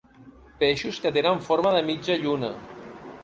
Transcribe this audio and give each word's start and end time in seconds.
Peixos 0.61 0.97
que 1.03 1.11
tenen 1.17 1.43
forma 1.49 1.73
de 1.77 1.83
mitja 1.91 2.17
lluna. 2.25 2.53